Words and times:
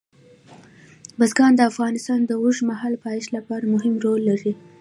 بزګان 1.19 1.51
د 1.55 1.61
افغانستان 1.71 2.19
د 2.25 2.31
اوږدمهاله 2.41 2.97
پایښت 3.05 3.29
لپاره 3.37 3.71
مهم 3.73 3.93
رول 4.05 4.19
لري. 4.29 4.53